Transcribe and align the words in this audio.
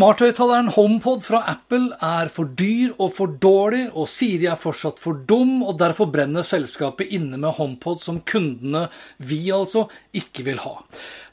Smarthøyttaleren 0.00 0.70
HomePod 0.72 1.26
fra 1.26 1.42
Apple 1.50 1.90
er 2.00 2.30
for 2.32 2.48
dyr 2.56 2.94
og 2.94 3.10
for 3.18 3.34
dårlig, 3.36 3.82
og 3.92 4.06
Siri 4.08 4.46
er 4.48 4.56
fortsatt 4.56 4.96
for 4.96 5.18
dum, 5.28 5.58
og 5.60 5.74
derfor 5.76 6.08
brenner 6.08 6.46
selskapet 6.46 7.10
inne 7.18 7.36
med 7.36 7.52
HomePod 7.58 8.00
som 8.00 8.22
kundene, 8.24 8.86
vi 9.20 9.42
altså, 9.52 9.90
ikke 10.16 10.46
vil 10.46 10.62
ha. 10.64 10.78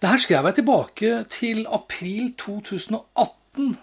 Det 0.04 0.12
her 0.12 0.20
skrev 0.20 0.50
jeg 0.50 0.58
tilbake 0.58 1.12
til 1.32 1.62
april 1.78 2.34
2018, 2.36 3.78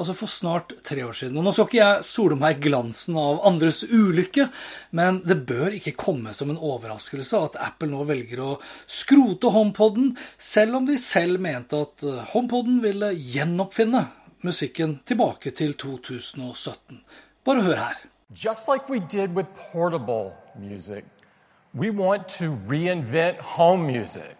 altså 0.00 0.16
for 0.16 0.32
snart 0.32 0.72
tre 0.80 1.04
år 1.04 1.12
siden. 1.18 1.36
Og 1.36 1.44
nå 1.44 1.52
skal 1.52 1.68
ikke 1.68 1.82
jeg 1.82 2.08
sole 2.08 2.40
meg 2.40 2.56
i 2.56 2.70
glansen 2.70 3.20
av 3.20 3.44
andres 3.52 3.82
ulykke, 3.84 4.48
men 4.96 5.20
det 5.28 5.42
bør 5.52 5.76
ikke 5.76 5.92
komme 6.06 6.32
som 6.32 6.48
en 6.48 6.62
overraskelse 6.72 7.44
at 7.50 7.60
Apple 7.68 7.92
nå 7.92 8.08
velger 8.08 8.40
å 8.40 8.56
skrote 8.88 9.52
HomePoden, 9.52 10.14
selv 10.40 10.80
om 10.80 10.88
de 10.88 10.96
selv 10.96 11.44
mente 11.44 11.84
at 11.84 12.08
HomePoden 12.32 12.80
ville 12.88 13.12
gjenoppfinne 13.12 14.06
musikken 14.42 15.00
tilbake 15.06 15.50
til 15.50 15.74
2017. 15.74 17.00
Bare 17.44 17.62
hør 17.62 17.76
her. 17.76 17.94
Just 18.34 18.68
like 18.68 18.88
we 18.88 18.98
did 19.12 19.36
with 19.36 19.48
portable 19.72 20.30
music, 20.56 21.04
we 21.74 21.90
want 21.90 22.28
to 22.28 22.44
reinvent 22.68 23.36
home 23.38 23.82
music. 23.92 24.36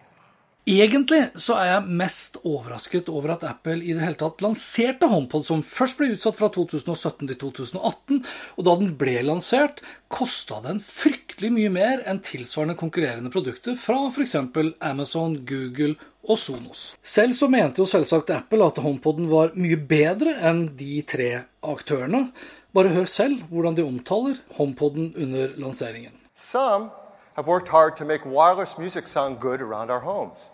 Egentlig 0.63 1.25
så 1.35 1.57
er 1.59 1.65
jeg 1.67 1.95
mest 1.99 2.37
overrasket 2.47 3.09
over 3.11 3.33
at 3.33 3.41
Apple 3.43 3.81
i 3.83 3.91
det 3.91 3.99
hele 3.99 4.15
tatt 4.15 4.39
lanserte 4.39 5.09
HomePod, 5.11 5.43
som 5.43 5.59
først 5.59 5.99
ble 5.99 6.13
utsatt 6.13 6.37
fra 6.37 6.47
2017 6.55 7.27
til 7.33 7.37
2018. 7.41 8.21
Og 8.55 8.63
da 8.63 8.75
den 8.79 8.93
ble 8.95 9.17
lansert, 9.27 9.81
kosta 10.07 10.61
den 10.63 10.79
fryktelig 10.79 11.51
mye 11.51 11.73
mer 11.73 12.05
enn 12.07 12.23
tilsvarende 12.23 12.77
konkurrerende 12.79 13.33
produkter 13.33 13.75
fra 13.75 14.05
f.eks. 14.07 14.37
Amazon, 14.79 15.35
Google 15.43 15.97
og 16.23 16.39
Sonos. 16.39 16.85
Selv 17.03 17.35
så 17.35 17.51
mente 17.51 17.83
jo 17.83 17.89
selvsagt 17.89 18.31
Apple 18.31 18.63
at 18.63 18.79
HomePoden 18.79 19.27
var 19.33 19.51
mye 19.59 19.75
bedre 19.75 20.37
enn 20.47 20.69
de 20.79 21.01
tre 21.03 21.31
aktørene. 21.59 22.29
Bare 22.71 22.95
hør 22.95 23.11
selv 23.11 23.43
hvordan 23.51 23.75
de 23.75 23.83
omtaler 23.83 24.39
HomePoden 24.55 25.11
under 25.19 25.59
lanseringen. 25.59 26.15
Some 26.33 26.87
have 27.35 27.47
worked 27.51 27.67
hard 27.67 27.97
to 27.97 28.05
make 28.05 28.25
wireless 28.25 28.77
music 28.79 29.07
sound 29.07 29.41
good 29.41 29.59
around 29.59 29.91
our 29.91 29.99
homes. 29.99 30.52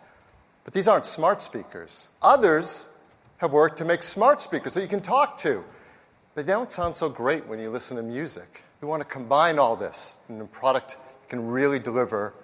But 0.69 0.75
these 0.75 0.87
aren't 0.87 1.07
smart 1.07 1.41
speakers. 1.41 2.09
Others 2.21 2.89
have 3.37 3.51
worked 3.51 3.79
to 3.79 3.85
make 3.85 4.03
smart 4.03 4.39
speakers 4.39 4.75
that 4.75 4.83
you 4.83 4.87
can 4.87 5.01
talk 5.01 5.35
to. 5.37 5.63
They 6.35 6.43
don't 6.43 6.71
sound 6.71 6.93
so 6.93 7.09
great 7.09 7.47
when 7.47 7.57
you 7.57 7.71
listen 7.71 7.97
to 7.97 8.03
music. 8.03 8.63
We 8.79 8.87
want 8.87 9.01
to 9.01 9.09
combine 9.09 9.57
all 9.57 9.75
this 9.75 10.19
in 10.29 10.39
a 10.39 10.45
product 10.45 10.89
that 10.89 11.27
can 11.27 11.47
really 11.47 11.79
deliver 11.79 12.35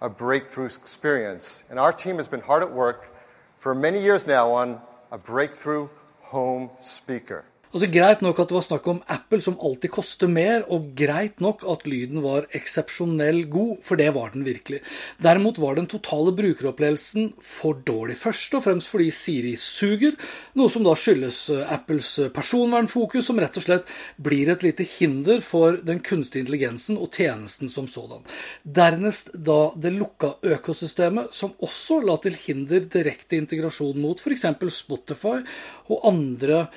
a 0.00 0.08
breakthrough 0.08 0.66
experience. 0.66 1.64
And 1.68 1.80
our 1.80 1.92
team 1.92 2.18
has 2.18 2.28
been 2.28 2.42
hard 2.42 2.62
at 2.62 2.70
work 2.70 3.12
for 3.56 3.74
many 3.74 4.00
years 4.00 4.28
now 4.28 4.52
on 4.52 4.80
a 5.10 5.18
breakthrough 5.18 5.88
home 6.20 6.70
speaker. 6.78 7.44
Altså 7.68 7.88
Greit 7.92 8.22
nok 8.24 8.38
at 8.40 8.48
det 8.48 8.56
var 8.56 8.64
snakk 8.64 8.86
om 8.88 9.00
Apple, 9.12 9.40
som 9.44 9.58
alltid 9.60 9.92
koster 9.92 10.30
mer, 10.32 10.62
og 10.72 10.94
greit 10.96 11.42
nok 11.44 11.66
at 11.68 11.84
lyden 11.88 12.22
var 12.24 12.46
eksepsjonell 12.56 13.42
god, 13.52 13.74
for 13.84 14.00
det 14.00 14.08
var 14.16 14.32
den 14.32 14.46
virkelig. 14.46 14.80
Derimot 15.20 15.60
var 15.60 15.76
den 15.76 15.88
totale 15.90 16.32
brukeropplevelsen 16.38 17.34
for 17.44 17.82
dårlig. 17.84 18.16
Først 18.22 18.56
og 18.56 18.64
fremst 18.64 18.88
fordi 18.88 19.10
Siri 19.12 19.54
suger, 19.60 20.16
noe 20.56 20.72
som 20.72 20.86
da 20.86 20.96
skyldes 20.96 21.42
Apples 21.68 22.14
personvernfokus, 22.32 23.28
som 23.28 23.40
rett 23.42 23.60
og 23.60 23.68
slett 23.68 23.94
blir 24.16 24.48
et 24.48 24.64
lite 24.64 24.88
hinder 24.88 25.44
for 25.44 25.76
den 25.84 26.00
kunstige 26.00 26.46
intelligensen 26.46 26.96
og 26.96 27.12
tjenesten 27.12 27.68
som 27.72 27.88
sådan. 27.92 28.24
Dernest 28.64 29.34
da 29.34 29.60
det 29.76 29.92
lukka 29.92 30.38
økosystemet, 30.56 31.34
som 31.36 31.52
også 31.60 32.00
la 32.00 32.16
til 32.24 32.38
hinder 32.46 32.88
direkte 32.88 33.36
integrasjon 33.36 34.00
mot 34.00 34.24
f.eks. 34.24 34.48
Spotify 34.72 35.42
og 35.88 36.06
andre 36.08 36.68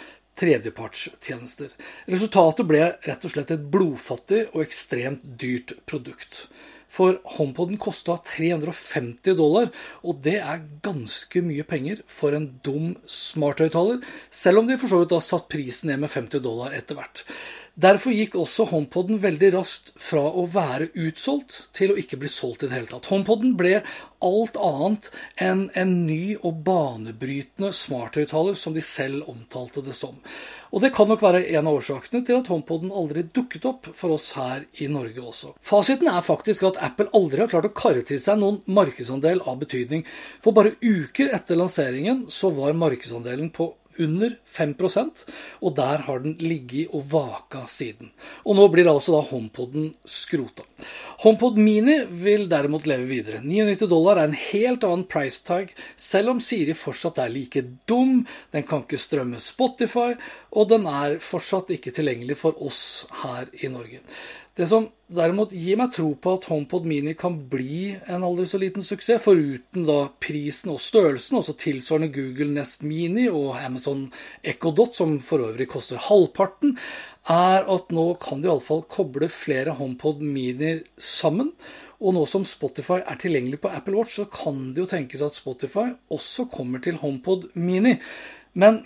tredjepartstjenester. 0.41 1.71
Resultatet 2.11 2.67
ble 2.67 2.83
rett 3.05 3.27
og 3.27 3.33
slett 3.33 3.53
et 3.53 3.69
blodfattig 3.73 4.47
og 4.51 4.65
ekstremt 4.65 5.23
dyrt 5.41 5.77
produkt. 5.89 6.47
For 6.91 7.21
HomePoden 7.37 7.77
kosta 7.79 8.17
350 8.27 9.37
dollar, 9.39 9.69
og 10.03 10.19
det 10.25 10.41
er 10.43 10.65
ganske 10.83 11.43
mye 11.45 11.63
penger 11.67 12.01
for 12.11 12.35
en 12.35 12.49
dum 12.65 12.97
smarthøyttaler, 13.07 14.01
selv 14.27 14.59
om 14.59 14.67
de 14.67 14.75
for 14.81 14.91
så 14.91 14.99
vidt 14.99 15.13
da 15.13 15.21
satt 15.23 15.47
prisen 15.51 15.93
ned 15.93 16.03
med 16.03 16.11
50 16.11 16.43
dollar 16.43 16.75
etter 16.75 16.99
hvert. 16.99 17.23
Derfor 17.79 18.11
gikk 18.11 18.33
også 18.35 18.65
HomePoden 18.67 19.21
veldig 19.23 19.53
raskt 19.55 19.93
fra 19.95 20.25
å 20.27 20.43
være 20.51 20.89
utsolgt 20.99 21.69
til 21.77 21.93
å 21.93 21.99
ikke 22.01 22.17
bli 22.19 22.27
solgt 22.31 22.65
i 22.65 22.67
det 22.67 22.75
hele 22.75 22.89
tatt. 22.91 23.07
HomePoden 23.07 23.53
ble 23.55 23.77
alt 24.21 24.59
annet 24.59 25.07
enn 25.39 25.63
en 25.79 25.93
ny 26.03 26.35
og 26.41 26.59
banebrytende 26.67 27.71
smarthøyttaler, 27.71 28.59
som 28.59 28.75
de 28.75 28.83
selv 28.83 29.29
omtalte 29.31 29.85
det 29.85 29.95
som. 29.95 30.19
Og 30.75 30.83
det 30.83 30.91
kan 30.95 31.07
nok 31.07 31.23
være 31.23 31.45
en 31.47 31.67
av 31.71 31.79
årsakene 31.79 32.25
til 32.27 32.41
at 32.41 32.51
HomePoden 32.51 32.91
aldri 32.91 33.23
dukket 33.23 33.65
opp 33.71 33.87
for 33.95 34.17
oss 34.17 34.33
her 34.35 34.67
i 34.83 34.91
Norge 34.91 35.23
også. 35.23 35.55
Fasiten 35.63 36.11
er 36.11 36.27
faktisk 36.27 36.67
at 36.67 36.79
Apple 36.83 37.07
aldri 37.15 37.45
har 37.45 37.51
klart 37.55 37.71
å 37.71 37.75
karre 37.75 38.03
til 38.07 38.19
seg 38.19 38.39
noen 38.39 38.59
markedsandel 38.67 39.45
av 39.47 39.63
betydning. 39.63 40.03
For 40.43 40.55
bare 40.55 40.75
uker 40.83 41.31
etter 41.35 41.59
lanseringen 41.59 42.25
så 42.27 42.51
var 42.55 42.75
markedsandelen 42.75 43.55
på 43.55 43.71
under 43.99 44.35
5% 44.55 45.25
og 45.61 45.75
der 45.77 46.03
har 46.07 46.23
den 46.23 46.35
ligget 46.41 46.93
og 46.95 47.05
vaka 47.11 47.65
siden. 47.69 48.11
Og 48.45 48.57
nå 48.57 48.67
blir 48.73 48.89
altså 48.91 49.15
da 49.17 49.21
HomePoden 49.29 49.91
skrota. 50.07 50.65
HomePod 51.21 51.59
Mini 51.61 51.99
vil 52.23 52.47
derimot 52.49 52.87
leve 52.89 53.07
videre. 53.09 53.41
99 53.43 53.89
dollar 53.91 54.17
er 54.21 54.29
en 54.29 54.37
helt 54.39 54.85
annen 54.87 55.07
price 55.09 55.43
tag, 55.45 55.73
selv 55.95 56.33
om 56.33 56.41
Siri 56.41 56.75
fortsatt 56.77 57.21
er 57.21 57.33
like 57.33 57.63
dum, 57.89 58.23
den 58.53 58.67
kan 58.67 58.85
ikke 58.85 59.01
strømme 59.01 59.41
Spotify, 59.43 60.15
og 60.51 60.69
den 60.71 60.87
er 60.89 61.19
fortsatt 61.23 61.71
ikke 61.75 61.93
tilgjengelig 61.95 62.39
for 62.41 62.57
oss 62.63 63.05
her 63.21 63.51
i 63.61 63.69
Norge. 63.71 64.01
Det 64.57 64.65
som 64.67 64.89
derimot 65.07 65.53
gir 65.55 65.77
meg 65.79 65.93
tro 65.95 66.09
på 66.19 66.33
at 66.35 66.45
HomePod 66.51 66.83
Mini 66.87 67.13
kan 67.15 67.37
bli 67.51 67.93
en 68.11 68.25
aldri 68.27 68.43
så 68.49 68.59
liten 68.59 68.83
suksess, 68.83 69.23
foruten 69.23 69.85
da 69.87 70.09
prisen 70.23 70.73
og 70.73 70.81
størrelsen, 70.83 71.37
også 71.39 71.55
tilsvarende 71.59 72.11
Google 72.11 72.49
Nest 72.57 72.83
Mini 72.83 73.29
og 73.31 73.55
Amazon 73.61 74.09
Echo 74.43 74.73
Dot, 74.75 74.97
som 74.97 75.15
for 75.23 75.45
øvrig 75.47 75.69
koster 75.71 76.01
halvparten, 76.03 76.75
er 77.31 77.63
at 77.63 77.95
nå 77.95 78.05
kan 78.19 78.43
de 78.43 78.49
iallfall 78.49 78.83
koble 78.91 79.29
flere 79.31 79.77
HomePod 79.77 80.19
Minier 80.25 80.83
sammen. 80.99 81.53
Og 82.01 82.15
nå 82.17 82.25
som 82.27 82.43
Spotify 82.49 82.99
er 83.05 83.19
tilgjengelig 83.21 83.61
på 83.63 83.71
Apple 83.71 83.95
Watch, 84.01 84.17
så 84.17 84.25
kan 84.27 84.73
det 84.73 84.83
jo 84.83 84.89
tenkes 84.89 85.23
at 85.23 85.37
Spotify 85.37 85.93
også 86.11 86.49
kommer 86.51 86.83
til 86.83 86.99
HomePod 86.99 87.53
Mini. 87.55 87.95
Men 88.57 88.81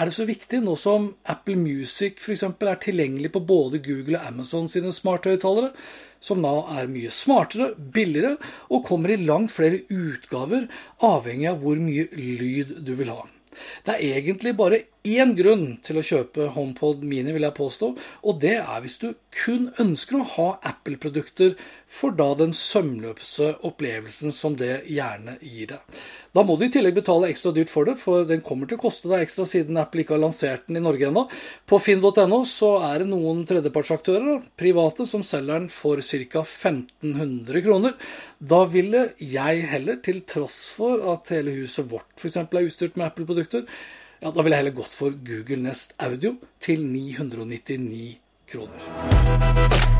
er 0.00 0.08
det 0.08 0.16
så 0.16 0.24
viktig 0.24 0.62
nå 0.64 0.74
som 0.80 1.10
Apple 1.28 1.58
Music 1.60 2.22
f.eks. 2.24 2.46
er 2.48 2.78
tilgjengelig 2.80 3.34
på 3.34 3.42
både 3.44 3.82
Google 3.84 4.16
og 4.16 4.30
Amazon 4.30 4.70
sine 4.72 4.94
smarthøyttalere, 4.96 5.74
som 6.24 6.40
nå 6.40 6.52
er 6.72 6.88
mye 6.88 7.12
smartere, 7.12 7.74
billigere 7.76 8.38
og 8.72 8.86
kommer 8.88 9.12
i 9.12 9.20
langt 9.20 9.52
flere 9.52 9.82
utgaver, 9.92 10.70
avhengig 11.04 11.50
av 11.52 11.60
hvor 11.60 11.80
mye 11.80 12.08
lyd 12.16 12.78
du 12.86 12.94
vil 12.96 13.12
ha. 13.12 13.26
Det 13.84 13.96
er 13.96 14.16
egentlig 14.16 14.54
bare 14.56 14.84
én 15.06 15.32
grunn 15.38 15.78
til 15.84 15.96
å 15.96 16.04
kjøpe 16.04 16.50
HomePod 16.54 17.04
Mini, 17.06 17.32
vil 17.32 17.46
jeg 17.46 17.56
påstå, 17.56 17.90
og 18.26 18.40
det 18.42 18.56
er 18.60 18.80
hvis 18.84 18.98
du 19.00 19.12
kun 19.32 19.70
ønsker 19.80 20.20
å 20.20 20.28
ha 20.34 20.48
Apple-produkter 20.70 21.54
for 21.90 22.14
da 22.14 22.28
den 22.38 22.52
sømløse 22.54 23.54
opplevelsen 23.66 24.34
som 24.34 24.54
det 24.58 24.82
gjerne 24.90 25.38
gir 25.40 25.72
deg. 25.72 26.00
Da 26.36 26.44
må 26.46 26.54
du 26.54 26.66
i 26.66 26.70
tillegg 26.70 26.94
betale 26.94 27.30
ekstra 27.32 27.50
dyrt 27.54 27.72
for 27.72 27.88
det, 27.88 27.96
for 27.98 28.26
den 28.28 28.42
kommer 28.46 28.68
til 28.70 28.78
å 28.78 28.82
koste 28.84 29.10
deg 29.10 29.24
ekstra 29.24 29.46
siden 29.50 29.80
Apple 29.80 30.04
ikke 30.04 30.14
har 30.14 30.22
lansert 30.22 30.68
den 30.68 30.78
i 30.78 30.84
Norge 30.84 31.08
ennå. 31.08 31.24
På 31.66 31.80
finn.no 31.82 32.42
så 32.46 32.76
er 32.86 33.02
det 33.02 33.10
noen 33.10 33.42
tredjepartsaktører, 33.48 34.44
private, 34.60 35.08
som 35.10 35.24
selger 35.26 35.64
den 35.64 35.70
for 35.74 36.02
ca. 36.04 36.44
1500 36.44 37.64
kroner. 37.66 37.96
Da 38.38 38.62
ville 38.70 39.08
jeg 39.18 39.64
heller, 39.72 39.98
til 40.04 40.22
tross 40.28 40.68
for 40.76 41.02
at 41.14 41.32
hele 41.34 41.56
huset 41.58 41.88
vårt 41.90 42.20
f.eks. 42.20 42.38
er 42.44 42.68
utstyrt 42.68 43.00
med 43.00 43.08
Apple-produkter, 43.10 43.66
ja, 44.20 44.30
da 44.30 44.42
ville 44.42 44.56
jeg 44.56 44.64
heller 44.64 44.76
gått 44.82 44.96
for 44.96 45.16
Google 45.24 45.62
Nest 45.64 45.94
Audio 45.98 46.36
til 46.60 46.84
999 46.84 48.18
kroner. 48.50 49.99